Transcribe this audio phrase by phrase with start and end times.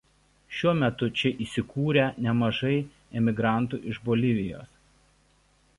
[0.59, 2.75] Šiuo metu čia įsikūrę nemažai
[3.21, 4.75] imigrantų iš Bolivijos.